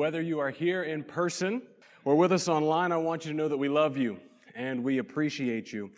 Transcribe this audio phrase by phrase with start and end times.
[0.00, 1.60] Whether you are here in person
[2.06, 4.18] or with us online, I want you to know that we love you
[4.54, 5.90] and we appreciate you,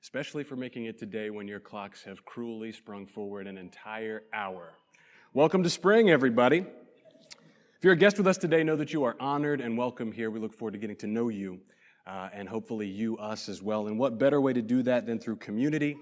[0.00, 4.74] especially for making it today when your clocks have cruelly sprung forward an entire hour.
[5.34, 6.58] Welcome to spring, everybody.
[6.58, 10.30] If you're a guest with us today, know that you are honored and welcome here.
[10.30, 11.58] We look forward to getting to know you
[12.06, 13.88] uh, and hopefully you, us as well.
[13.88, 15.96] And what better way to do that than through community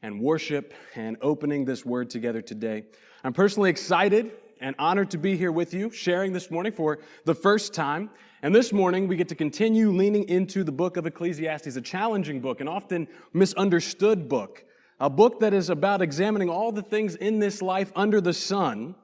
[0.00, 2.84] and worship and opening this word together today?
[3.22, 4.32] I'm personally excited
[4.62, 8.08] and honored to be here with you, sharing this morning for the first time.
[8.42, 12.40] And this morning, we get to continue leaning into the book of Ecclesiastes, a challenging
[12.40, 14.64] book, an often misunderstood book,
[15.00, 18.94] a book that is about examining all the things in this life under the sun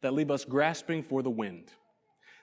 [0.00, 1.70] that leave us grasping for the wind,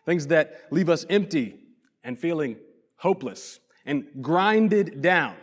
[0.05, 1.55] things that leave us empty
[2.03, 2.57] and feeling
[2.97, 5.35] hopeless and grinded down.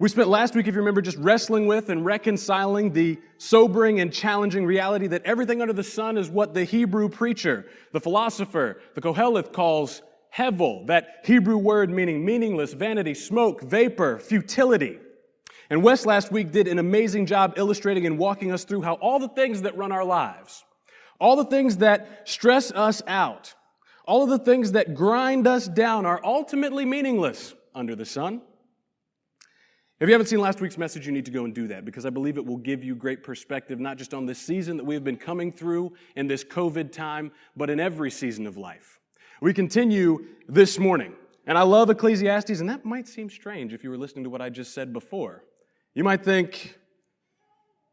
[0.00, 4.12] We spent last week, if you remember, just wrestling with and reconciling the sobering and
[4.12, 9.00] challenging reality that everything under the sun is what the Hebrew preacher, the philosopher, the
[9.00, 15.00] Koheleth calls hevel, that Hebrew word meaning meaningless, vanity, smoke, vapor, futility.
[15.68, 19.18] And Wes last week did an amazing job illustrating and walking us through how all
[19.18, 20.64] the things that run our lives,
[21.18, 23.52] all the things that stress us out,
[24.04, 28.42] all of the things that grind us down are ultimately meaningless under the sun.
[30.00, 32.06] If you haven't seen last week's message, you need to go and do that because
[32.06, 34.94] I believe it will give you great perspective, not just on this season that we
[34.94, 39.00] have been coming through in this COVID time, but in every season of life.
[39.40, 41.14] We continue this morning.
[41.48, 44.40] And I love Ecclesiastes, and that might seem strange if you were listening to what
[44.40, 45.42] I just said before.
[45.94, 46.78] You might think,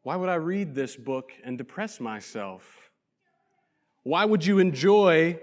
[0.04, 2.92] why would I read this book and depress myself?
[4.04, 5.40] Why would you enjoy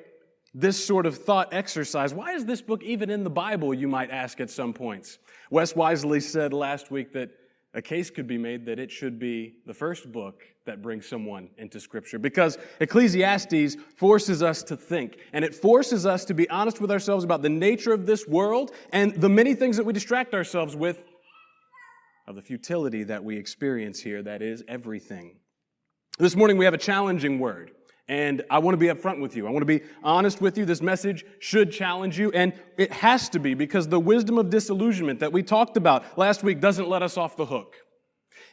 [0.54, 2.12] this sort of thought exercise.
[2.12, 5.18] Why is this book even in the Bible, you might ask at some points?
[5.50, 7.30] Wes wisely said last week that
[7.74, 11.48] a case could be made that it should be the first book that brings someone
[11.56, 16.80] into Scripture because Ecclesiastes forces us to think and it forces us to be honest
[16.80, 20.34] with ourselves about the nature of this world and the many things that we distract
[20.34, 21.02] ourselves with
[22.26, 25.36] of the futility that we experience here, that is everything.
[26.18, 27.72] This morning we have a challenging word.
[28.08, 29.46] And I want to be upfront with you.
[29.46, 30.64] I want to be honest with you.
[30.64, 35.20] This message should challenge you, and it has to be because the wisdom of disillusionment
[35.20, 37.76] that we talked about last week doesn't let us off the hook.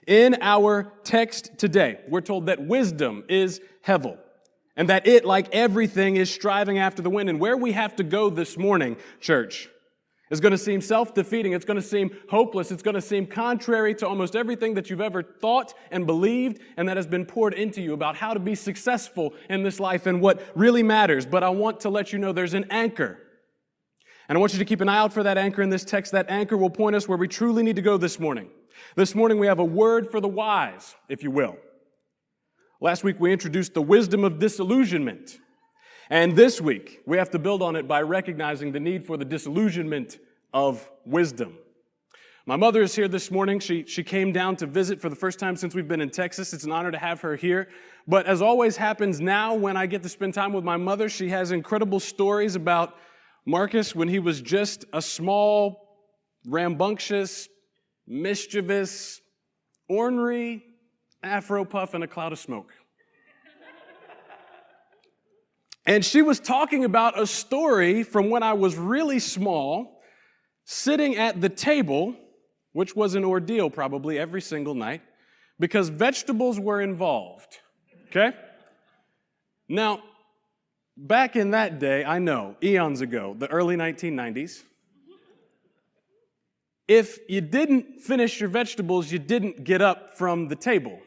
[0.06, 4.18] In our text today, we're told that wisdom is hevel,
[4.76, 7.30] and that it, like everything, is striving after the wind.
[7.30, 9.68] And where we have to go this morning, church,
[10.30, 11.54] it's going to seem self defeating.
[11.54, 12.72] It's going to seem hopeless.
[12.72, 16.88] It's going to seem contrary to almost everything that you've ever thought and believed and
[16.88, 20.22] that has been poured into you about how to be successful in this life and
[20.22, 21.26] what really matters.
[21.26, 23.18] But I want to let you know there's an anchor.
[24.28, 26.12] And I want you to keep an eye out for that anchor in this text.
[26.12, 28.50] That anchor will point us where we truly need to go this morning.
[28.96, 31.58] This morning we have a word for the wise, if you will.
[32.80, 35.40] Last week we introduced the wisdom of disillusionment.
[36.12, 39.26] And this week, we have to build on it by recognizing the need for the
[39.26, 40.18] disillusionment
[40.52, 41.56] of wisdom.
[42.48, 43.60] My mother is here this morning.
[43.60, 46.52] She, she came down to visit for the first time since we've been in Texas.
[46.52, 47.70] It's an honor to have her here.
[48.08, 51.30] But as always happens now, when I get to spend time with my mother, she
[51.30, 52.96] has incredible stories about
[53.46, 56.00] Marcus when he was just a small,
[56.44, 57.48] rambunctious,
[58.08, 59.22] mischievous,
[59.88, 60.64] ornery
[61.22, 62.74] afro puff in a cloud of smoke.
[65.86, 70.02] And she was talking about a story from when I was really small,
[70.66, 72.16] sitting at the table,
[72.74, 75.02] which was an ordeal probably every single night,
[75.60, 77.58] because vegetables were involved.
[78.10, 78.36] Okay?
[79.68, 80.04] Now,
[80.96, 84.64] back in that day, I know, eons ago, the early 1990s,
[86.88, 91.00] if you didn't finish your vegetables, you didn't get up from the table.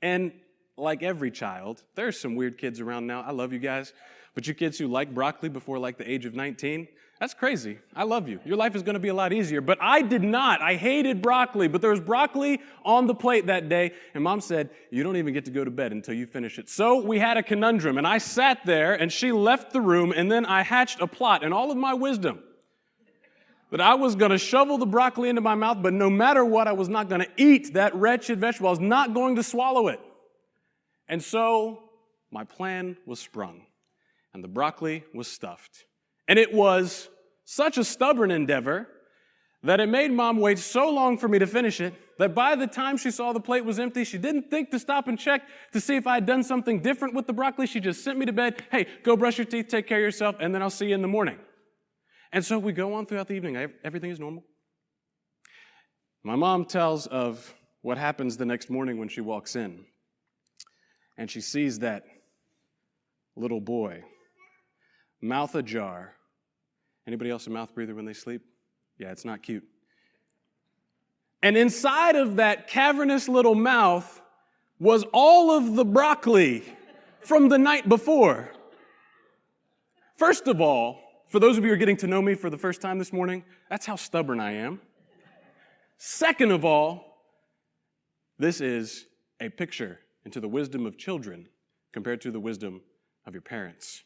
[0.00, 0.32] And
[0.78, 3.22] like every child, there's some weird kids around now.
[3.22, 3.92] I love you guys.
[4.34, 6.86] But you kids who like broccoli before like the age of 19,
[7.18, 7.78] that's crazy.
[7.96, 8.38] I love you.
[8.44, 9.60] Your life is going to be a lot easier.
[9.60, 10.62] But I did not.
[10.62, 11.66] I hated broccoli.
[11.66, 13.92] But there was broccoli on the plate that day.
[14.14, 16.68] And mom said, You don't even get to go to bed until you finish it.
[16.68, 17.98] So we had a conundrum.
[17.98, 20.12] And I sat there and she left the room.
[20.14, 22.40] And then I hatched a plot in all of my wisdom
[23.70, 25.78] that I was going to shovel the broccoli into my mouth.
[25.82, 28.68] But no matter what, I was not going to eat that wretched vegetable.
[28.68, 30.00] I was not going to swallow it.
[31.08, 31.84] And so
[32.30, 33.62] my plan was sprung,
[34.34, 35.84] and the broccoli was stuffed.
[36.28, 37.08] And it was
[37.44, 38.86] such a stubborn endeavor
[39.62, 42.66] that it made mom wait so long for me to finish it that by the
[42.66, 45.80] time she saw the plate was empty, she didn't think to stop and check to
[45.80, 47.66] see if I had done something different with the broccoli.
[47.66, 48.62] She just sent me to bed.
[48.70, 51.02] Hey, go brush your teeth, take care of yourself, and then I'll see you in
[51.02, 51.38] the morning.
[52.32, 53.56] And so we go on throughout the evening.
[53.82, 54.44] Everything is normal.
[56.22, 59.86] My mom tells of what happens the next morning when she walks in
[61.18, 62.04] and she sees that
[63.36, 64.02] little boy
[65.20, 66.14] mouth ajar.
[67.06, 68.42] Anybody else a mouth breather when they sleep?
[68.98, 69.64] Yeah, it's not cute.
[71.42, 74.20] And inside of that cavernous little mouth
[74.78, 76.62] was all of the broccoli
[77.20, 78.52] from the night before.
[80.16, 82.58] First of all, for those of you who are getting to know me for the
[82.58, 84.80] first time this morning, that's how stubborn I am.
[85.96, 87.22] Second of all,
[88.38, 89.06] this is
[89.40, 91.48] a picture into the wisdom of children
[91.90, 92.82] compared to the wisdom
[93.26, 94.02] of your parents.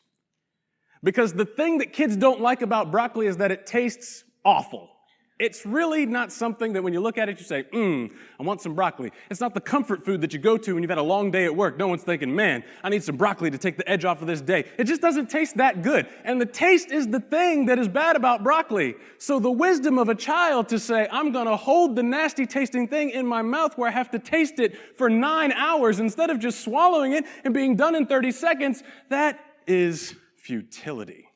[1.03, 4.89] Because the thing that kids don't like about broccoli is that it tastes awful.
[5.38, 8.61] It's really not something that when you look at it, you say, mmm, I want
[8.61, 9.11] some broccoli.
[9.29, 11.46] It's not the comfort food that you go to when you've had a long day
[11.46, 11.76] at work.
[11.76, 14.40] No one's thinking, man, I need some broccoli to take the edge off of this
[14.40, 14.67] day.
[14.79, 16.06] It just doesn't taste that good.
[16.25, 18.94] And the taste is the thing that is bad about broccoli.
[19.19, 22.87] So the wisdom of a child to say, I'm going to hold the nasty tasting
[22.87, 26.38] thing in my mouth where I have to taste it for nine hours instead of
[26.38, 31.31] just swallowing it and being done in 30 seconds, that is futility.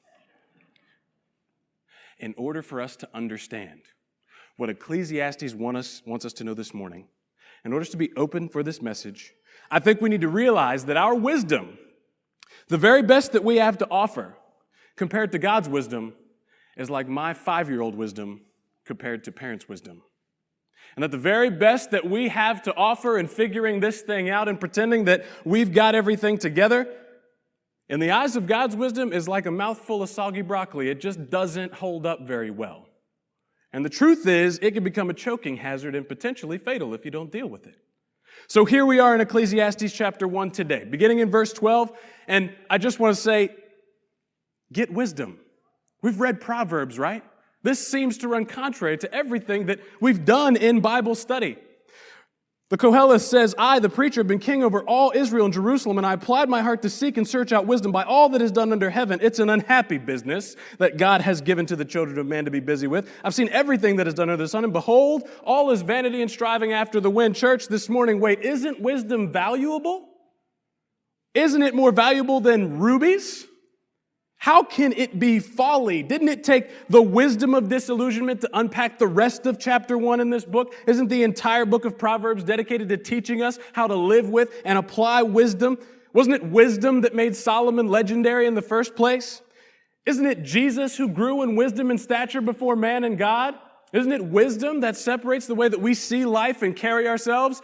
[2.19, 3.81] In order for us to understand
[4.57, 7.09] what Ecclesiastes want us, wants us to know this morning,
[7.65, 9.35] in order to be open for this message,
[9.71, 11.79] I think we need to realize that our wisdom,
[12.69, 14.37] the very best that we have to offer,
[14.97, 16.15] compared to God's wisdom,
[16.77, 18.43] is like my five year old wisdom
[18.85, 20.03] compared to parents' wisdom.
[20.95, 24.49] And that the very best that we have to offer in figuring this thing out
[24.49, 26.89] and pretending that we've got everything together,
[27.89, 30.89] in the eyes of God's wisdom, is like a mouthful of soggy broccoli.
[30.89, 32.87] It just doesn't hold up very well.
[33.73, 37.11] And the truth is, it can become a choking hazard and potentially fatal if you
[37.11, 37.77] don't deal with it.
[38.49, 41.93] So here we are in Ecclesiastes chapter 1 today, beginning in verse 12.
[42.29, 43.55] And I just want to say,
[44.73, 45.39] get wisdom.
[46.03, 47.25] We've read Proverbs, right?
[47.63, 51.59] This seems to run contrary to everything that we've done in Bible study.
[52.69, 56.07] The Koheles says, I, the preacher, have been king over all Israel and Jerusalem, and
[56.07, 58.73] I applied my heart to seek and search out wisdom by all that is done
[58.73, 59.21] under heaven.
[59.23, 62.59] It's an unhappy business that God has given to the children of man to be
[62.59, 63.09] busy with.
[63.23, 66.31] I've seen everything that is done under the sun, and behold, all is vanity and
[66.31, 67.37] striving after the wind.
[67.37, 70.09] Church, this morning, wait, isn't wisdom valuable?
[71.35, 73.47] Isn't it more valuable than rubies?
[74.39, 76.03] How can it be folly?
[76.03, 80.31] Didn't it take the wisdom of disillusionment to unpack the rest of chapter one in
[80.31, 80.75] this book?
[80.87, 84.79] Isn't the entire book of Proverbs dedicated to teaching us how to live with and
[84.79, 85.79] apply wisdom?
[86.13, 89.43] Wasn't it wisdom that made Solomon legendary in the first place?
[90.05, 93.57] Isn't it Jesus who grew in wisdom and stature before man and God?
[93.93, 97.63] Isn't it wisdom that separates the way that we see life and carry ourselves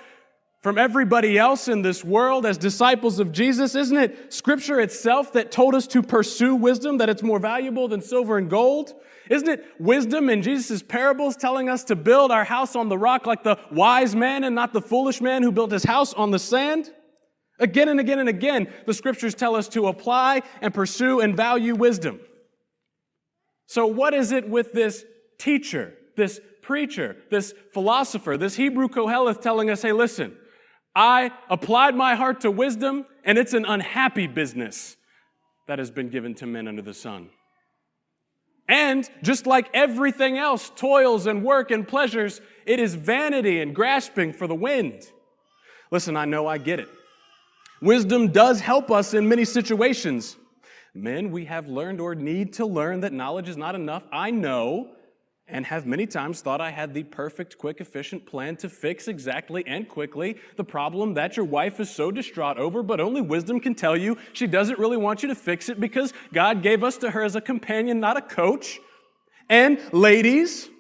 [0.63, 3.75] from everybody else in this world as disciples of Jesus?
[3.75, 8.01] Isn't it scripture itself that told us to pursue wisdom, that it's more valuable than
[8.01, 8.95] silver and gold?
[9.29, 13.27] Isn't it wisdom in Jesus' parables telling us to build our house on the rock
[13.27, 16.39] like the wise man and not the foolish man who built his house on the
[16.39, 16.91] sand?
[17.59, 21.75] Again and again and again, the scriptures tell us to apply and pursue and value
[21.75, 22.21] wisdom.
[23.67, 25.05] So what is it with this
[25.39, 30.37] teacher, this preacher, this philosopher, this Hebrew Koheleth telling us, hey, listen,
[30.95, 34.97] I applied my heart to wisdom, and it's an unhappy business
[35.69, 37.31] that has been given to men under the sun.
[38.69, 44.33] And just like everything else, toils and work and pleasures, it is vanity and grasping
[44.33, 45.03] for the wind.
[45.91, 46.89] Listen, I know I get it.
[47.81, 50.37] Wisdom does help us in many situations.
[50.95, 54.07] Men, we have learned or need to learn that knowledge is not enough.
[54.13, 54.91] I know
[55.49, 59.65] and have many times thought I had the perfect, quick, efficient plan to fix exactly
[59.67, 63.75] and quickly the problem that your wife is so distraught over, but only wisdom can
[63.75, 67.11] tell you she doesn't really want you to fix it because God gave us to
[67.11, 68.81] her as a companion, not a coach.
[69.49, 70.71] And ladies,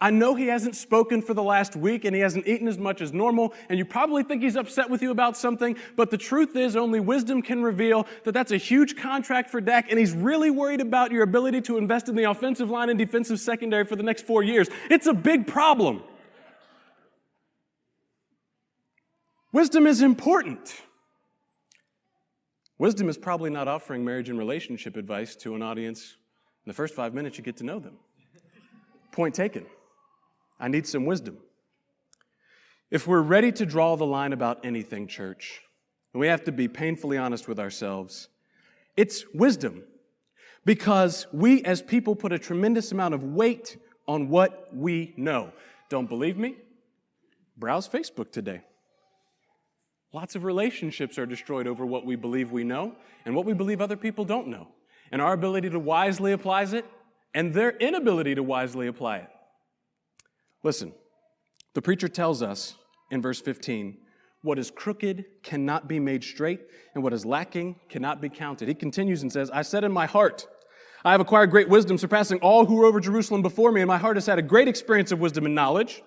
[0.00, 3.00] I know he hasn't spoken for the last week and he hasn't eaten as much
[3.00, 6.54] as normal, and you probably think he's upset with you about something, but the truth
[6.54, 10.50] is only wisdom can reveal that that's a huge contract for Dak, and he's really
[10.50, 14.04] worried about your ability to invest in the offensive line and defensive secondary for the
[14.04, 14.68] next four years.
[14.88, 16.04] It's a big problem.
[19.52, 20.80] Wisdom is important.
[22.78, 26.14] Wisdom is probably not offering marriage and relationship advice to an audience
[26.64, 27.96] in the first five minutes you get to know them.
[29.10, 29.66] Point taken.
[30.58, 31.38] I need some wisdom.
[32.90, 35.60] If we're ready to draw the line about anything, church,
[36.12, 38.28] and we have to be painfully honest with ourselves,
[38.96, 39.84] it's wisdom.
[40.64, 45.52] Because we as people put a tremendous amount of weight on what we know.
[45.88, 46.56] Don't believe me?
[47.56, 48.62] Browse Facebook today.
[50.12, 53.80] Lots of relationships are destroyed over what we believe we know and what we believe
[53.80, 54.68] other people don't know,
[55.12, 56.86] and our ability to wisely apply it
[57.34, 59.28] and their inability to wisely apply it.
[60.62, 60.92] Listen,
[61.74, 62.74] the preacher tells us
[63.10, 63.98] in verse 15
[64.42, 66.60] what is crooked cannot be made straight,
[66.94, 68.68] and what is lacking cannot be counted.
[68.68, 70.46] He continues and says, I said in my heart,
[71.04, 73.98] I have acquired great wisdom, surpassing all who were over Jerusalem before me, and my
[73.98, 76.02] heart has had a great experience of wisdom and knowledge.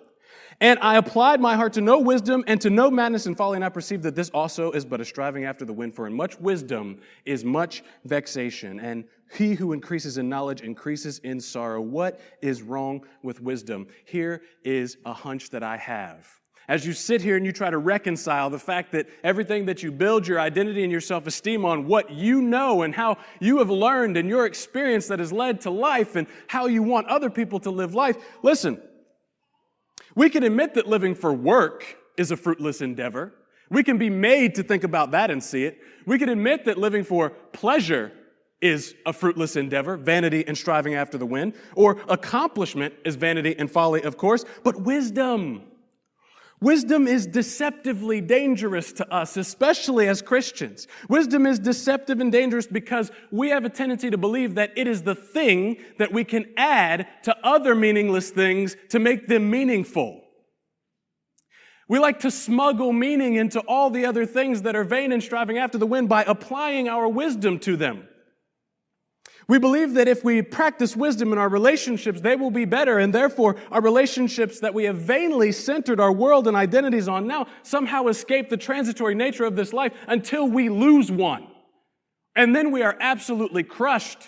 [0.61, 3.65] And I applied my heart to know wisdom and to know madness and folly, and
[3.65, 6.39] I perceived that this also is but a striving after the wind, for in much
[6.39, 11.81] wisdom is much vexation, and he who increases in knowledge increases in sorrow.
[11.81, 13.87] What is wrong with wisdom?
[14.05, 16.29] Here is a hunch that I have.
[16.67, 19.91] As you sit here and you try to reconcile the fact that everything that you
[19.91, 23.71] build your identity and your self esteem on, what you know and how you have
[23.71, 27.59] learned and your experience that has led to life and how you want other people
[27.61, 28.79] to live life, listen,
[30.15, 33.33] we can admit that living for work is a fruitless endeavor.
[33.69, 35.79] We can be made to think about that and see it.
[36.05, 38.11] We can admit that living for pleasure
[38.61, 43.71] is a fruitless endeavor, vanity and striving after the wind, or accomplishment is vanity and
[43.71, 45.63] folly, of course, but wisdom.
[46.61, 50.87] Wisdom is deceptively dangerous to us, especially as Christians.
[51.09, 55.01] Wisdom is deceptive and dangerous because we have a tendency to believe that it is
[55.01, 60.21] the thing that we can add to other meaningless things to make them meaningful.
[61.89, 65.57] We like to smuggle meaning into all the other things that are vain and striving
[65.57, 68.07] after the wind by applying our wisdom to them.
[69.51, 73.13] We believe that if we practice wisdom in our relationships, they will be better, and
[73.13, 78.07] therefore our relationships that we have vainly centered our world and identities on now somehow
[78.07, 81.47] escape the transitory nature of this life until we lose one.
[82.33, 84.19] And then we are absolutely crushed.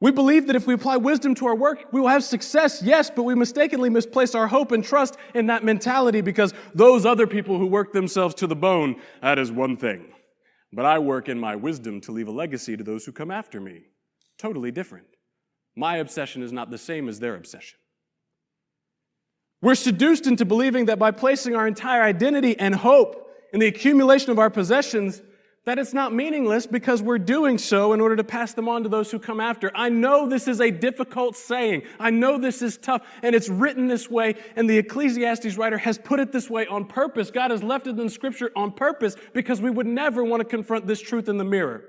[0.00, 3.10] We believe that if we apply wisdom to our work, we will have success, yes,
[3.14, 7.58] but we mistakenly misplace our hope and trust in that mentality because those other people
[7.58, 10.06] who work themselves to the bone, that is one thing.
[10.72, 13.60] But I work in my wisdom to leave a legacy to those who come after
[13.60, 13.82] me.
[14.38, 15.06] Totally different.
[15.76, 17.78] My obsession is not the same as their obsession.
[19.62, 24.30] We're seduced into believing that by placing our entire identity and hope in the accumulation
[24.30, 25.22] of our possessions,
[25.70, 28.88] that it's not meaningless because we're doing so in order to pass them on to
[28.88, 29.70] those who come after.
[29.72, 31.82] I know this is a difficult saying.
[32.00, 35.96] I know this is tough, and it's written this way, and the Ecclesiastes writer has
[35.96, 37.30] put it this way on purpose.
[37.30, 40.88] God has left it in Scripture on purpose because we would never want to confront
[40.88, 41.84] this truth in the mirror.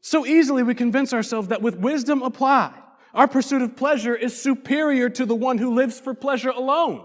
[0.00, 2.72] So easily we convince ourselves that with wisdom applied,
[3.12, 7.04] our pursuit of pleasure is superior to the one who lives for pleasure alone.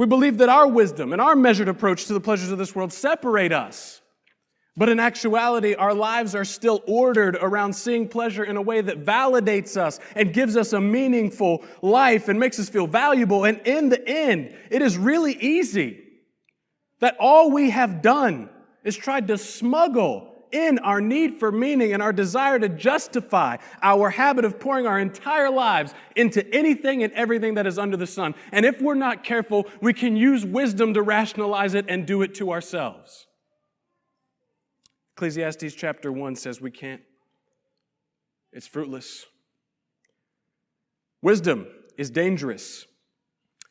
[0.00, 2.90] We believe that our wisdom and our measured approach to the pleasures of this world
[2.90, 4.00] separate us.
[4.74, 9.04] But in actuality, our lives are still ordered around seeing pleasure in a way that
[9.04, 13.44] validates us and gives us a meaningful life and makes us feel valuable.
[13.44, 16.02] And in the end, it is really easy
[17.00, 18.48] that all we have done
[18.82, 24.10] is tried to smuggle in our need for meaning and our desire to justify our
[24.10, 28.34] habit of pouring our entire lives into anything and everything that is under the sun.
[28.52, 32.34] And if we're not careful, we can use wisdom to rationalize it and do it
[32.36, 33.26] to ourselves.
[35.16, 37.02] Ecclesiastes chapter 1 says we can't.
[38.52, 39.26] It's fruitless.
[41.22, 41.66] Wisdom
[41.98, 42.86] is dangerous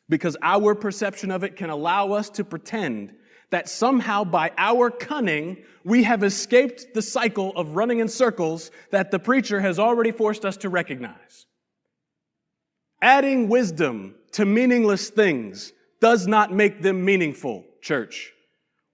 [0.08, 3.14] because our perception of it can allow us to pretend
[3.50, 9.10] that somehow by our cunning, we have escaped the cycle of running in circles that
[9.10, 11.46] the preacher has already forced us to recognize.
[13.02, 18.32] Adding wisdom to meaningless things does not make them meaningful, church.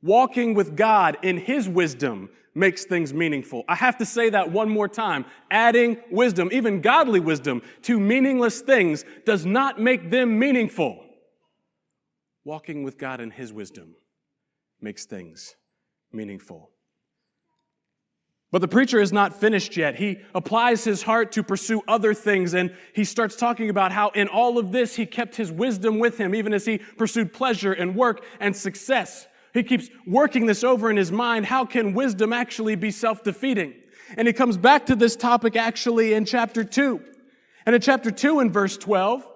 [0.02, 3.64] Walking with God in His wisdom makes things meaningful.
[3.68, 5.26] I have to say that one more time.
[5.50, 11.04] Adding wisdom, even godly wisdom, to meaningless things does not make them meaningful.
[12.44, 13.96] Walking with God in His wisdom
[14.80, 15.56] makes things
[16.12, 16.70] meaningful.
[18.52, 19.96] But the preacher is not finished yet.
[19.96, 24.28] He applies his heart to pursue other things, and he starts talking about how in
[24.28, 27.96] all of this he kept his wisdom with him, even as he pursued pleasure and
[27.96, 29.26] work and success.
[29.52, 31.46] He keeps working this over in his mind.
[31.46, 33.74] How can wisdom actually be self defeating?
[34.16, 37.00] And he comes back to this topic actually in chapter 2.
[37.64, 39.26] And in chapter 2, in verse 12,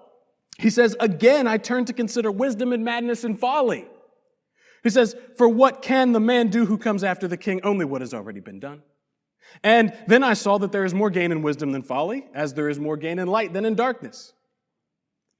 [0.57, 3.87] he says, Again, I turn to consider wisdom and madness and folly.
[4.83, 7.61] He says, For what can the man do who comes after the king?
[7.63, 8.81] Only what has already been done.
[9.63, 12.69] And then I saw that there is more gain in wisdom than folly, as there
[12.69, 14.33] is more gain in light than in darkness.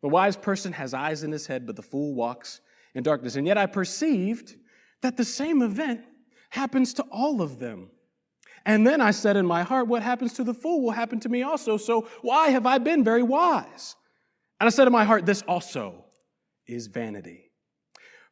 [0.02, 2.62] The wise person has eyes in his head, but the fool walks
[2.94, 3.36] in darkness.
[3.36, 4.56] And yet I perceived
[5.02, 6.02] that the same event
[6.50, 7.90] happens to all of them.
[8.66, 11.30] And then I said in my heart, What happens to the fool will happen to
[11.30, 11.78] me also.
[11.78, 13.96] So why have I been very wise?
[14.60, 16.06] And I said in my heart, This also
[16.68, 17.51] is vanity.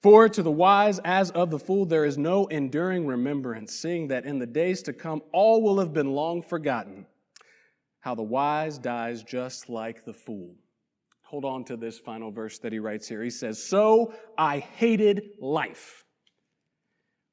[0.01, 4.25] For to the wise as of the fool there is no enduring remembrance, seeing that
[4.25, 7.05] in the days to come all will have been long forgotten.
[7.99, 10.55] How the wise dies just like the fool.
[11.23, 13.21] Hold on to this final verse that he writes here.
[13.21, 16.05] He says, So I hated life,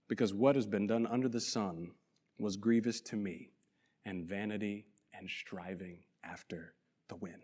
[0.09, 1.93] because what has been done under the sun
[2.39, 3.53] was grievous to me,
[4.05, 6.75] and vanity and striving after
[7.09, 7.35] the wind.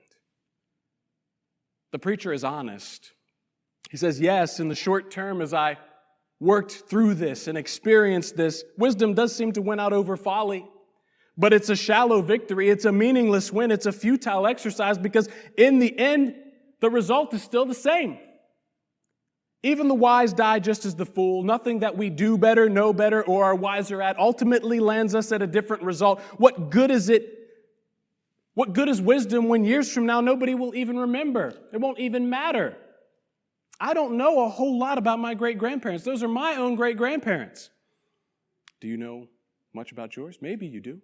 [1.93, 3.13] The preacher is honest.
[3.93, 5.77] He says, Yes, in the short term, as I
[6.41, 10.67] worked through this and experienced this, wisdom does seem to win out over folly.
[11.37, 12.71] But it's a shallow victory.
[12.71, 13.71] It's a meaningless win.
[13.71, 16.35] It's a futile exercise because in the end,
[16.81, 18.19] the result is still the same.
[19.63, 21.43] Even the wise die just as the fool.
[21.43, 25.43] Nothing that we do better, know better, or are wiser at ultimately lands us at
[25.43, 26.23] a different result.
[26.39, 27.29] What good is it?
[28.55, 31.53] What good is wisdom when years from now nobody will even remember?
[31.75, 32.79] It won't even matter.
[33.83, 36.05] I don't know a whole lot about my great grandparents.
[36.05, 37.69] Those are my own great grandparents.
[38.81, 39.27] Do you know
[39.75, 40.39] much about yours?
[40.41, 41.01] Maybe you do.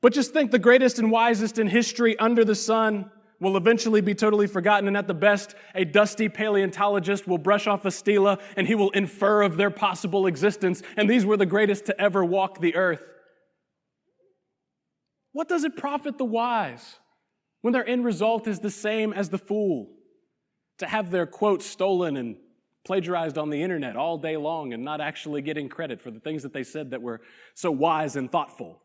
[0.00, 4.14] But just think the greatest and wisest in history under the sun will eventually be
[4.14, 8.66] totally forgotten, and at the best, a dusty paleontologist will brush off a stela and
[8.66, 12.58] he will infer of their possible existence, and these were the greatest to ever walk
[12.60, 13.02] the earth.
[15.32, 17.00] What does it profit the wise
[17.60, 19.90] when their end result is the same as the fool?
[20.78, 22.36] To have their quotes stolen and
[22.84, 26.42] plagiarized on the internet all day long and not actually getting credit for the things
[26.42, 27.20] that they said that were
[27.54, 28.82] so wise and thoughtful.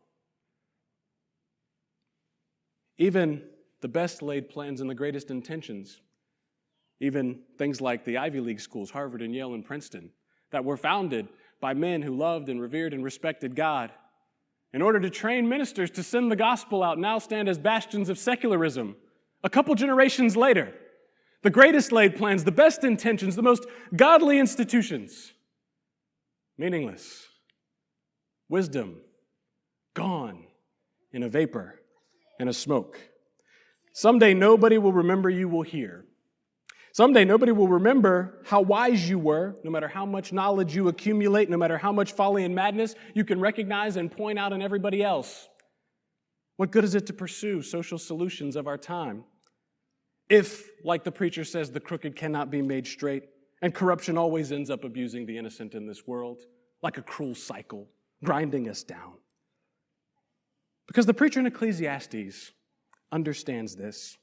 [2.96, 3.42] Even
[3.80, 6.00] the best laid plans and the greatest intentions,
[7.00, 10.10] even things like the Ivy League schools, Harvard and Yale and Princeton,
[10.50, 11.28] that were founded
[11.60, 13.92] by men who loved and revered and respected God,
[14.72, 18.18] in order to train ministers to send the gospel out, now stand as bastions of
[18.18, 18.96] secularism.
[19.42, 20.74] A couple generations later,
[21.42, 25.32] the greatest laid plans, the best intentions, the most godly institutions,
[26.56, 27.26] meaningless.
[28.48, 29.02] Wisdom,
[29.94, 30.44] gone
[31.12, 31.80] in a vapor
[32.40, 32.98] and a smoke.
[33.92, 36.06] Someday nobody will remember you will hear.
[36.92, 41.50] Someday nobody will remember how wise you were, no matter how much knowledge you accumulate,
[41.50, 45.02] no matter how much folly and madness you can recognize and point out in everybody
[45.02, 45.48] else.
[46.56, 49.24] What good is it to pursue social solutions of our time?
[50.28, 53.24] If, like the preacher says, the crooked cannot be made straight,
[53.62, 56.42] and corruption always ends up abusing the innocent in this world,
[56.82, 57.88] like a cruel cycle,
[58.24, 59.14] grinding us down.
[60.86, 62.52] Because the preacher in Ecclesiastes
[63.10, 64.16] understands this.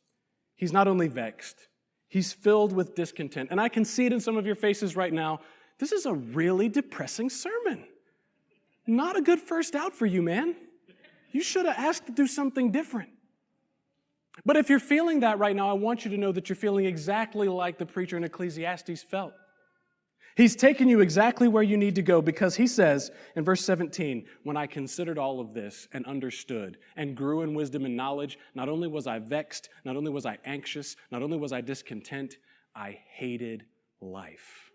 [0.55, 1.67] He's not only vexed,
[2.07, 3.49] he's filled with discontent.
[3.51, 5.41] And I can see it in some of your faces right now.
[5.79, 7.85] This is a really depressing sermon.
[8.87, 10.55] Not a good first out for you, man.
[11.31, 13.09] You should have asked to do something different.
[14.43, 16.85] But if you're feeling that right now, I want you to know that you're feeling
[16.85, 19.33] exactly like the preacher in Ecclesiastes felt.
[20.35, 24.25] He's taken you exactly where you need to go because he says in verse 17,
[24.43, 28.67] When I considered all of this and understood and grew in wisdom and knowledge, not
[28.67, 32.35] only was I vexed, not only was I anxious, not only was I discontent,
[32.75, 33.63] I hated
[34.01, 34.71] life.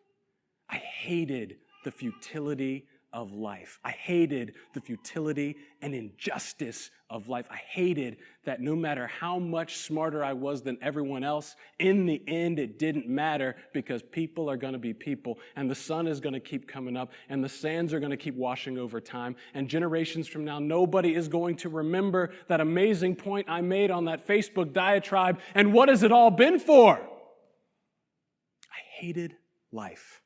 [0.71, 3.81] I hated the futility of life.
[3.85, 7.47] I hated the futility and injustice of life.
[7.51, 12.23] I hated that no matter how much smarter I was than everyone else, in the
[12.29, 16.21] end, it didn't matter because people are going to be people and the sun is
[16.21, 19.35] going to keep coming up and the sands are going to keep washing over time.
[19.55, 24.05] And generations from now, nobody is going to remember that amazing point I made on
[24.05, 25.41] that Facebook diatribe.
[25.55, 26.95] And what has it all been for?
[26.95, 29.35] I hated
[29.73, 30.23] life.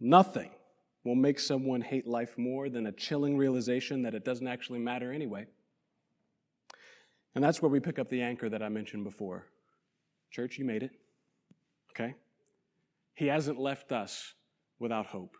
[0.00, 0.50] Nothing
[1.04, 5.12] will make someone hate life more than a chilling realization that it doesn't actually matter
[5.12, 5.46] anyway.
[7.34, 9.46] And that's where we pick up the anchor that I mentioned before.
[10.30, 10.92] Church, you made it.
[11.90, 12.14] Okay?
[13.14, 14.34] He hasn't left us
[14.78, 15.36] without hope.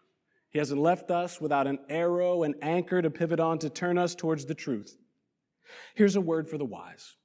[0.51, 4.15] He hasn't left us without an arrow, an anchor to pivot on to turn us
[4.15, 4.97] towards the truth.
[5.95, 7.17] Here's a word for the wise.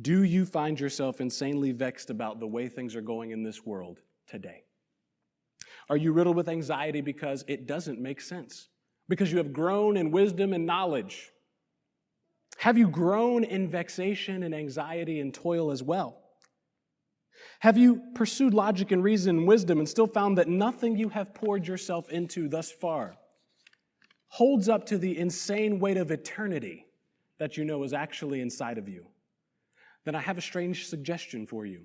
[0.00, 4.00] Do you find yourself insanely vexed about the way things are going in this world
[4.26, 4.64] today?
[5.90, 8.68] Are you riddled with anxiety because it doesn't make sense?
[9.08, 11.30] Because you have grown in wisdom and knowledge?
[12.58, 16.20] Have you grown in vexation and anxiety and toil as well?
[17.60, 21.34] Have you pursued logic and reason and wisdom and still found that nothing you have
[21.34, 23.16] poured yourself into thus far
[24.28, 26.86] holds up to the insane weight of eternity
[27.38, 29.06] that you know is actually inside of you?
[30.04, 31.82] Then I have a strange suggestion for you.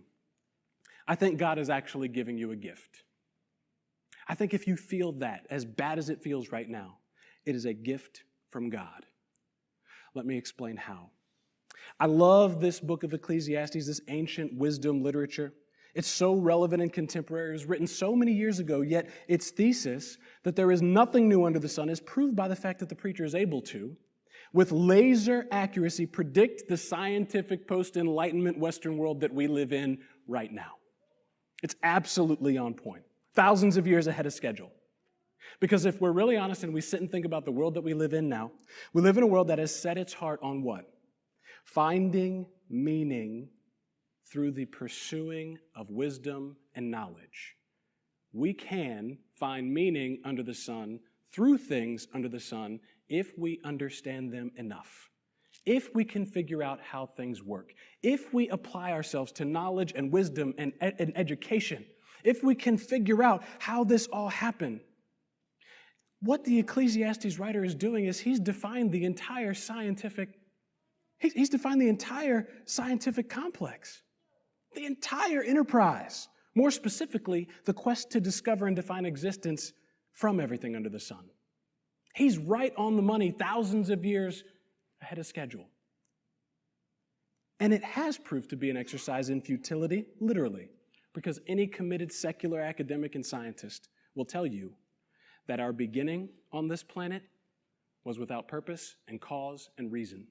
[1.08, 3.04] I think God is actually giving you a gift.
[4.30, 7.00] I think if you feel that, as bad as it feels right now,
[7.48, 9.08] it is a gift from God.
[10.14, 11.10] Let me explain how.
[12.00, 15.52] I love this book of Ecclesiastes, this ancient wisdom literature.
[15.96, 17.50] It's so relevant and contemporary.
[17.50, 21.46] It was written so many years ago, yet its thesis that there is nothing new
[21.46, 23.98] under the sun is proved by the fact that the preacher is able to,
[24.54, 30.52] with laser accuracy, predict the scientific post Enlightenment Western world that we live in right
[30.52, 30.74] now.
[31.64, 33.04] It's absolutely on point
[33.36, 34.72] thousands of years ahead of schedule.
[35.60, 37.94] Because if we're really honest and we sit and think about the world that we
[37.94, 38.52] live in now,
[38.94, 40.86] we live in a world that has set its heart on what?
[41.66, 43.50] Finding meaning
[44.32, 47.56] through the pursuing of wisdom and knowledge.
[48.32, 51.00] We can find meaning under the sun
[51.34, 55.10] through things under the sun if we understand them enough.
[55.66, 60.12] If we can figure out how things work, if we apply ourselves to knowledge and
[60.12, 61.86] wisdom and, and education,
[62.24, 64.82] if we can figure out how this all happened,
[66.22, 70.38] what the Ecclesiastes writer is doing is he's defined the entire scientific,
[71.20, 74.02] he's defined the entire scientific complex,
[74.76, 76.28] the entire enterprise.
[76.56, 79.72] More specifically, the quest to discover and define existence
[80.12, 81.30] from everything under the sun.
[82.16, 84.44] He's right on the money, thousands of years
[85.02, 85.70] ahead of schedule.
[87.60, 90.70] And it has proved to be an exercise in futility, literally,
[91.14, 94.74] because any committed secular academic and scientist will tell you
[95.48, 97.24] that our beginning on this planet
[98.04, 100.28] was without purpose and cause and reason.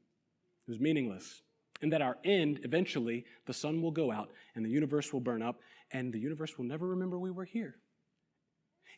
[0.67, 1.43] It was meaningless.
[1.81, 5.43] And that our end, eventually, the sun will go out and the universe will burn
[5.43, 5.61] up
[5.93, 7.77] and the universe will never remember we were here.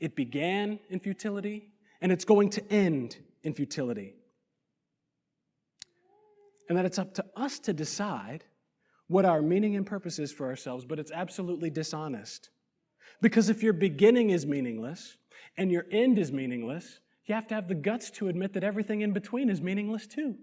[0.01, 1.69] It began in futility
[2.01, 4.14] and it's going to end in futility.
[6.69, 8.45] And that it's up to us to decide
[9.11, 12.51] what our meaning and purpose is for ourselves, but it's absolutely dishonest.
[13.20, 15.16] Because if your beginning is meaningless,
[15.57, 19.01] and your end is meaningless, you have to have the guts to admit that everything
[19.01, 20.37] in between is meaningless too.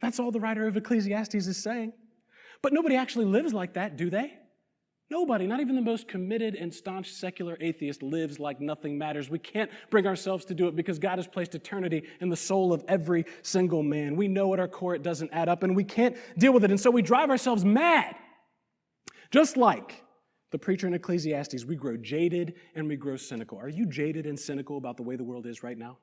[0.00, 1.92] That's all the writer of Ecclesiastes is saying.
[2.62, 4.32] But nobody actually lives like that, do they?
[5.08, 9.30] Nobody, not even the most committed and staunch secular atheist, lives like nothing matters.
[9.30, 12.72] We can't bring ourselves to do it because God has placed eternity in the soul
[12.72, 14.16] of every single man.
[14.16, 16.72] We know at our core it doesn't add up and we can't deal with it.
[16.72, 18.16] And so we drive ourselves mad.
[19.30, 20.02] Just like
[20.50, 23.58] the preacher in Ecclesiastes, we grow jaded and we grow cynical.
[23.58, 25.98] Are you jaded and cynical about the way the world is right now?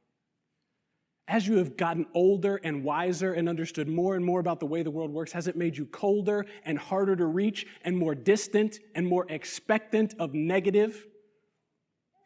[1.28, 4.84] As you have gotten older and wiser and understood more and more about the way
[4.84, 8.80] the world works, has it made you colder and harder to reach and more distant
[8.94, 11.06] and more expectant of negative?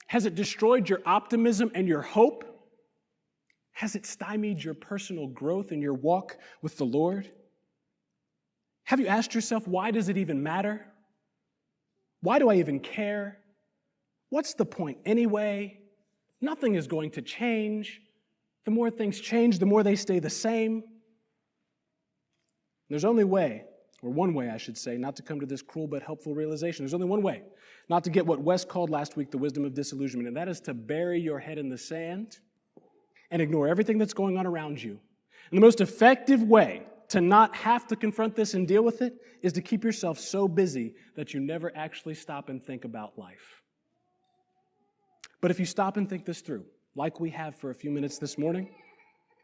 [0.08, 2.44] Has it destroyed your optimism and your hope?
[3.74, 7.30] Has it stymied your personal growth and your walk with the Lord?
[8.86, 10.86] Have you asked yourself, why does it even matter?
[12.22, 13.38] Why do I even care?
[14.30, 15.78] What's the point anyway?
[16.42, 18.02] Nothing is going to change.
[18.68, 20.84] The more things change, the more they stay the same.
[22.90, 23.64] There's only way,
[24.04, 26.84] or one way I should say, not to come to this cruel but helpful realization.
[26.84, 27.44] There's only one way
[27.88, 30.60] not to get what Wes called last week the wisdom of disillusionment, and that is
[30.60, 32.40] to bury your head in the sand
[33.32, 35.00] and ignore everything that's going on around you.
[35.50, 39.14] And the most effective way to not have to confront this and deal with it
[39.42, 43.62] is to keep yourself so busy that you never actually stop and think about life.
[45.40, 46.66] But if you stop and think this through,
[46.98, 48.68] like we have for a few minutes this morning,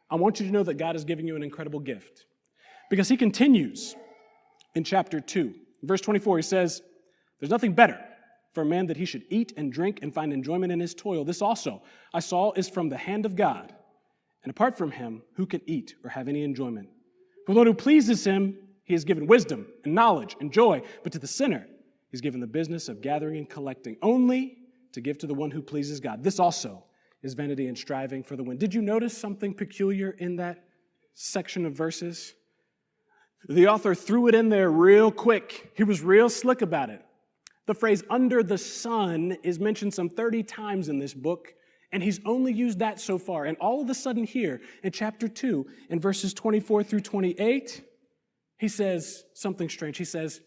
[0.09, 2.25] I want you to know that God is giving you an incredible gift.
[2.89, 3.95] Because he continues
[4.75, 5.53] in chapter 2.
[5.83, 6.81] verse 24, he says,
[7.39, 7.99] There's nothing better
[8.53, 11.23] for a man that he should eat and drink and find enjoyment in his toil.
[11.23, 13.73] This also I saw is from the hand of God.
[14.43, 16.89] And apart from him, who can eat or have any enjoyment?
[17.45, 20.81] For the one who pleases him, he has given wisdom and knowledge and joy.
[21.03, 21.67] But to the sinner,
[22.09, 24.57] he's given the business of gathering and collecting, only
[24.91, 26.23] to give to the one who pleases God.
[26.23, 26.83] This also
[27.23, 28.59] is vanity and striving for the wind.
[28.59, 30.65] Did you notice something peculiar in that
[31.13, 32.33] section of verses?
[33.49, 35.71] The author threw it in there real quick.
[35.75, 37.01] He was real slick about it.
[37.65, 41.53] The phrase under the sun is mentioned some 30 times in this book.
[41.91, 43.45] And he's only used that so far.
[43.45, 47.83] And all of a sudden, here in chapter 2, in verses 24 through 28,
[48.57, 49.97] he says something strange.
[49.97, 50.41] He says,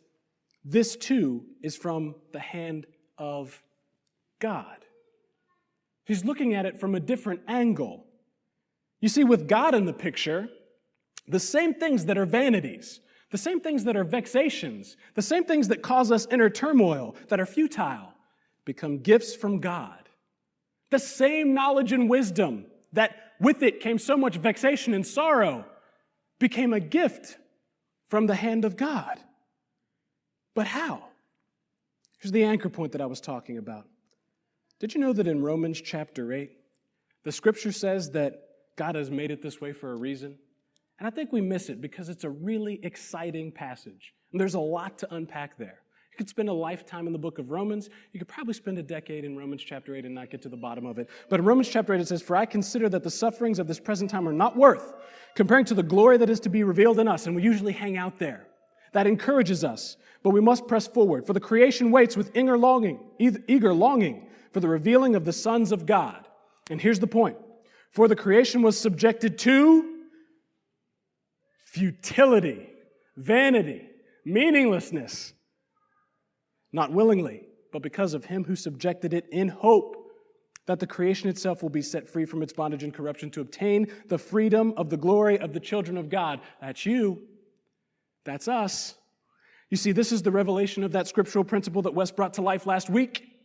[0.64, 2.86] This too is from the hand
[3.16, 3.62] of
[4.40, 4.85] God.
[6.06, 8.06] He's looking at it from a different angle.
[9.00, 10.48] You see, with God in the picture,
[11.28, 15.68] the same things that are vanities, the same things that are vexations, the same things
[15.68, 18.14] that cause us inner turmoil, that are futile,
[18.64, 20.06] become gifts from God
[20.90, 25.64] the same knowledge and wisdom that with it came so much vexation and sorrow
[26.38, 27.38] became a gift
[28.08, 29.18] from the hand of God.
[30.54, 31.04] But how?
[32.18, 33.86] Here's the anchor point that I was talking about.
[34.78, 36.50] Did you know that in Romans chapter 8,
[37.24, 38.42] the scripture says that
[38.76, 40.36] God has made it this way for a reason?
[40.98, 44.14] And I think we miss it because it's a really exciting passage.
[44.32, 45.80] And there's a lot to unpack there.
[46.12, 47.88] You could spend a lifetime in the book of Romans.
[48.12, 50.56] You could probably spend a decade in Romans chapter 8 and not get to the
[50.56, 51.08] bottom of it.
[51.28, 53.80] But in Romans chapter 8, it says, For I consider that the sufferings of this
[53.80, 54.94] present time are not worth
[55.34, 57.26] comparing to the glory that is to be revealed in us.
[57.26, 58.46] And we usually hang out there.
[58.92, 61.26] That encourages us, but we must press forward.
[61.26, 64.25] For the creation waits with eager longing, eager longing
[64.56, 66.26] for the revealing of the sons of God.
[66.70, 67.36] And here's the point
[67.90, 69.98] for the creation was subjected to
[71.66, 72.70] futility,
[73.18, 73.86] vanity,
[74.24, 75.34] meaninglessness,
[76.72, 80.10] not willingly, but because of him who subjected it in hope
[80.64, 83.92] that the creation itself will be set free from its bondage and corruption to obtain
[84.06, 86.40] the freedom of the glory of the children of God.
[86.62, 87.24] That's you.
[88.24, 88.94] That's us.
[89.68, 92.64] You see, this is the revelation of that scriptural principle that Wes brought to life
[92.64, 93.35] last week.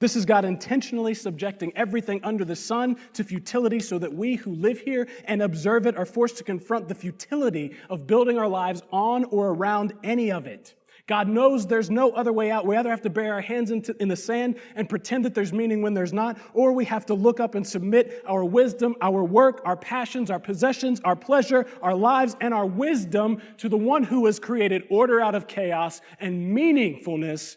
[0.00, 4.54] This is God intentionally subjecting everything under the sun to futility so that we who
[4.54, 8.82] live here and observe it are forced to confront the futility of building our lives
[8.92, 10.74] on or around any of it.
[11.06, 12.66] God knows there's no other way out.
[12.66, 15.82] We either have to bury our hands in the sand and pretend that there's meaning
[15.82, 19.60] when there's not, or we have to look up and submit our wisdom, our work,
[19.66, 24.24] our passions, our possessions, our pleasure, our lives, and our wisdom to the one who
[24.24, 27.56] has created order out of chaos and meaningfulness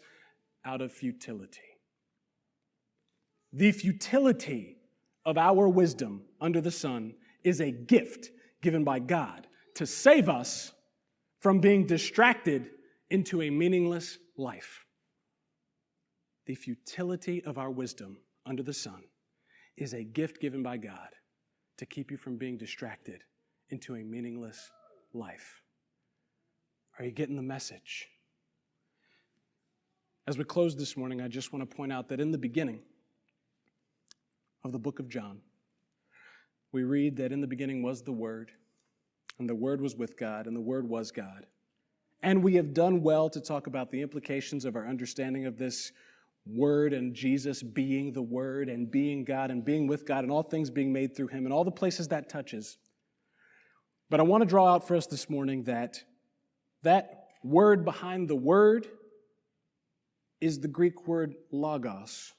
[0.66, 1.60] out of futility.
[3.52, 4.76] The futility
[5.24, 8.30] of our wisdom under the sun is a gift
[8.62, 10.72] given by God to save us
[11.38, 12.70] from being distracted
[13.10, 14.84] into a meaningless life.
[16.46, 19.02] The futility of our wisdom under the sun
[19.76, 21.08] is a gift given by God
[21.76, 23.22] to keep you from being distracted
[23.70, 24.70] into a meaningless
[25.12, 25.62] life.
[26.98, 28.08] Are you getting the message?
[30.26, 32.80] As we close this morning, I just want to point out that in the beginning
[34.64, 35.40] of the book of John,
[36.72, 38.50] we read that in the beginning was the Word,
[39.38, 41.46] and the Word was with God, and the Word was God.
[42.22, 45.92] And we have done well to talk about the implications of our understanding of this
[46.46, 50.42] word and Jesus being the word and being God and being with God and all
[50.42, 52.78] things being made through him and all the places that touches.
[54.10, 56.02] But I want to draw out for us this morning that
[56.82, 58.88] that word behind the word
[60.40, 62.32] is the Greek word logos.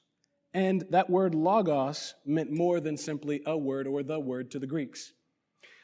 [0.52, 4.66] And that word logos meant more than simply a word or the word to the
[4.66, 5.12] Greeks.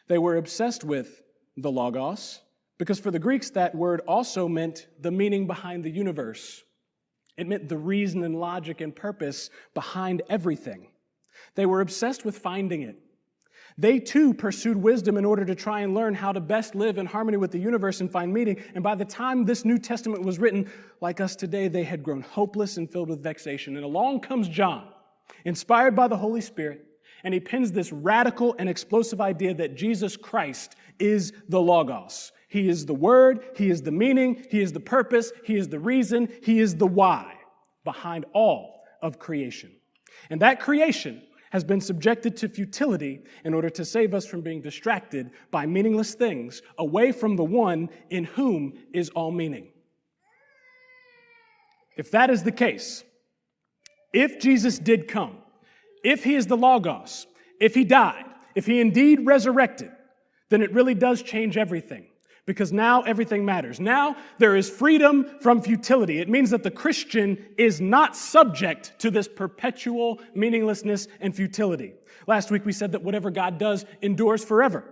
[0.08, 1.22] They were obsessed with
[1.56, 2.40] the logos
[2.78, 6.62] because for the Greeks, that word also meant the meaning behind the universe.
[7.36, 10.88] It meant the reason and logic and purpose behind everything.
[11.54, 12.98] They were obsessed with finding it.
[13.78, 17.04] They too pursued wisdom in order to try and learn how to best live in
[17.04, 18.62] harmony with the universe and find meaning.
[18.74, 22.22] And by the time this New Testament was written, like us today, they had grown
[22.22, 23.76] hopeless and filled with vexation.
[23.76, 24.88] And along comes John,
[25.44, 26.86] inspired by the Holy Spirit,
[27.22, 32.68] and he pins this radical and explosive idea that Jesus Christ is the Logos, he
[32.68, 36.28] is the word, He is the meaning, He is the purpose, He is the reason,
[36.42, 37.34] He is the why
[37.84, 39.72] behind all of creation.
[40.30, 41.22] And that creation
[41.56, 46.12] has been subjected to futility in order to save us from being distracted by meaningless
[46.12, 49.68] things away from the one in whom is all meaning.
[51.96, 53.04] If that is the case,
[54.12, 55.38] if Jesus did come,
[56.04, 57.26] if he is the Logos,
[57.58, 59.92] if he died, if he indeed resurrected,
[60.50, 62.04] then it really does change everything
[62.46, 63.80] because now everything matters.
[63.80, 66.20] Now there is freedom from futility.
[66.20, 71.94] It means that the Christian is not subject to this perpetual meaninglessness and futility.
[72.26, 74.84] Last week we said that whatever God does endures forever.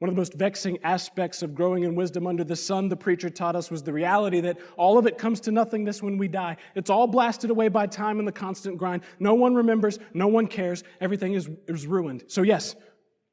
[0.00, 3.28] One of the most vexing aspects of growing in wisdom under the sun, the preacher
[3.28, 6.56] taught us, was the reality that all of it comes to nothingness when we die.
[6.74, 9.02] It's all blasted away by time and the constant grind.
[9.18, 12.24] No one remembers, no one cares, everything is, is ruined.
[12.28, 12.76] So, yes,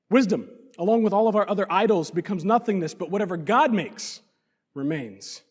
[0.09, 4.21] wisdom along with all of our other idols, becomes nothingness, but whatever God makes
[4.73, 5.41] remains.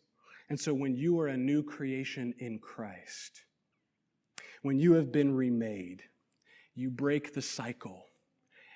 [0.48, 3.42] And so when you are a new creation in Christ,
[4.62, 6.02] when you have been remade,
[6.74, 8.04] you break the cycle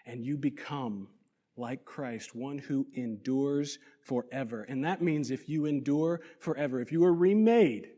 [0.06, 1.08] and you become
[1.56, 4.62] like Christ, one who endures forever.
[4.62, 7.88] And that means if you endure forever, if you are remade,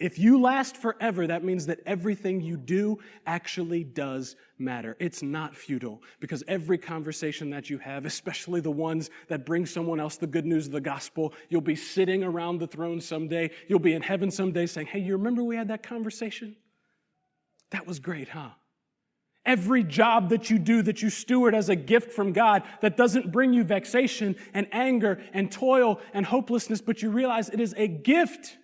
[0.00, 4.96] if you last forever, that means that everything you do actually does matter.
[4.98, 10.00] It's not futile because every conversation that you have, especially the ones that bring someone
[10.00, 13.50] else the good news of the gospel, you'll be sitting around the throne someday.
[13.68, 16.56] You'll be in heaven someday saying, Hey, you remember we had that conversation?
[17.70, 18.50] That was great, huh?
[19.44, 23.32] Every job that you do that you steward as a gift from God that doesn't
[23.32, 27.86] bring you vexation and anger and toil and hopelessness, but you realize it is a
[27.86, 28.56] gift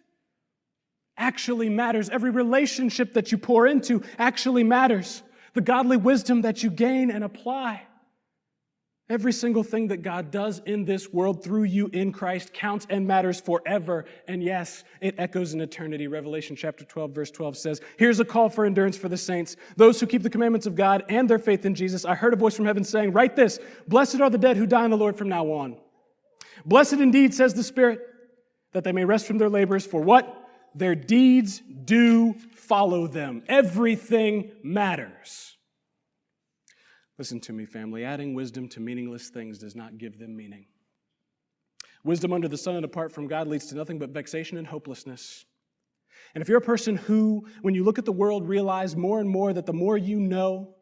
[1.17, 2.09] actually matters.
[2.09, 5.23] Every relationship that you pour into actually matters.
[5.55, 7.83] The godly wisdom that you gain and apply.
[9.09, 13.07] Every single thing that God does in this world through you in Christ counts and
[13.07, 14.05] matters forever.
[14.27, 16.09] And yes, it echoes in eternity.
[16.09, 20.01] Revelation chapter 12, verse 12 says, Here's a call for endurance for the saints, those
[20.01, 22.05] who keep the commandments of God and their faith in Jesus.
[22.05, 24.85] I heard a voice from heaven saying, Write this Blessed are the dead who die
[24.85, 25.77] in the Lord from now on.
[26.65, 28.01] Blessed indeed, says the Spirit,
[28.73, 29.87] that they may rest from their labors.
[29.87, 30.46] For what?
[30.77, 33.43] Their deeds do follow them.
[33.49, 35.57] Everything matters.
[37.19, 38.05] Listen to me, family.
[38.05, 40.67] Adding wisdom to meaningless things does not give them meaning.
[42.05, 45.45] Wisdom under the sun and apart from God leads to nothing but vexation and hopelessness.
[46.35, 49.29] And if you're a person who, when you look at the world, realize more and
[49.29, 50.76] more that the more you know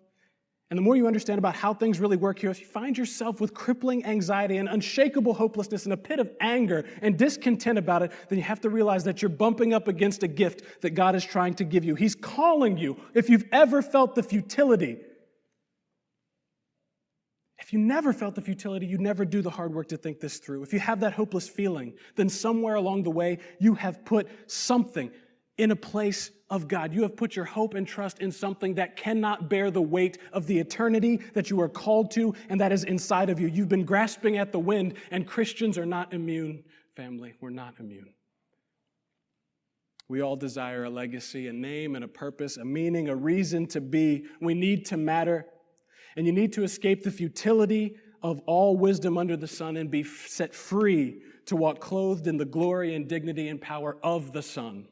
[0.71, 3.41] and the more you understand about how things really work here, if you find yourself
[3.41, 8.13] with crippling anxiety and unshakable hopelessness and a pit of anger and discontent about it,
[8.29, 11.25] then you have to realize that you're bumping up against a gift that God is
[11.25, 11.95] trying to give you.
[11.95, 12.97] He's calling you.
[13.13, 14.99] If you've ever felt the futility,
[17.59, 20.39] if you never felt the futility, you'd never do the hard work to think this
[20.39, 20.63] through.
[20.63, 25.11] If you have that hopeless feeling, then somewhere along the way, you have put something
[25.59, 26.93] in a place of God.
[26.93, 30.47] You have put your hope and trust in something that cannot bear the weight of
[30.47, 33.49] the eternity that you are called to and that is inside of you.
[33.49, 36.65] You've been grasping at the wind, and Christians are not immune,
[36.97, 37.35] family.
[37.41, 38.15] We're not immune.
[40.09, 43.81] We all desire a legacy, a name, and a purpose, a meaning, a reason to
[43.81, 44.27] be.
[44.41, 45.47] We need to matter.
[46.17, 50.05] And you need to escape the futility of all wisdom under the sun and be
[50.05, 54.89] set free to walk clothed in the glory and dignity and power of the Son.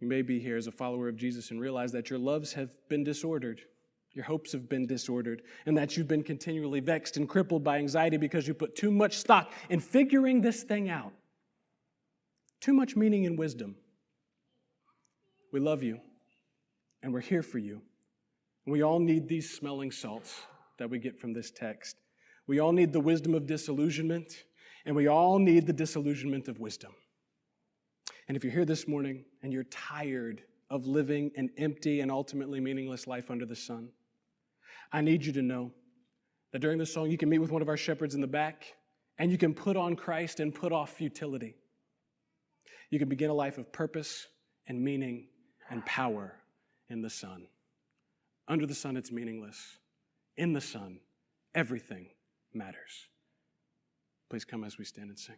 [0.00, 2.70] You may be here as a follower of Jesus and realize that your loves have
[2.88, 3.60] been disordered,
[4.12, 8.16] your hopes have been disordered, and that you've been continually vexed and crippled by anxiety
[8.16, 11.12] because you put too much stock in figuring this thing out.
[12.60, 13.76] Too much meaning and wisdom.
[15.52, 16.00] We love you,
[17.02, 17.82] and we're here for you.
[18.66, 20.42] We all need these smelling salts
[20.78, 21.96] that we get from this text.
[22.46, 24.44] We all need the wisdom of disillusionment,
[24.86, 26.92] and we all need the disillusionment of wisdom.
[28.30, 32.60] And if you're here this morning and you're tired of living an empty and ultimately
[32.60, 33.88] meaningless life under the Son,
[34.92, 35.72] I need you to know
[36.52, 38.76] that during this song you can meet with one of our shepherds in the back
[39.18, 41.56] and you can put on Christ and put off futility.
[42.90, 44.28] You can begin a life of purpose
[44.68, 45.26] and meaning
[45.68, 46.36] and power
[46.88, 47.48] in the sun.
[48.46, 49.58] Under the Son, it's meaningless.
[50.36, 51.00] In the sun,
[51.52, 52.06] everything
[52.54, 53.08] matters.
[54.28, 55.34] Please come as we stand and sing.